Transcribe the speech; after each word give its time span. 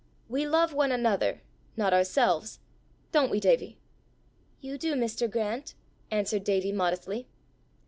We 0.27 0.47
love 0.47 0.73
one 0.73 0.91
another, 0.91 1.43
not 1.77 1.93
ourselves 1.93 2.57
don't 3.11 3.29
we, 3.29 3.39
Davie?" 3.39 3.77
"You 4.59 4.79
do, 4.79 4.95
Mr. 4.95 5.29
Grant," 5.29 5.75
answered 6.09 6.43
Davie 6.43 6.71
modestly. 6.71 7.27